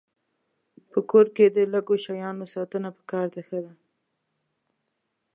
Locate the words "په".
0.91-0.99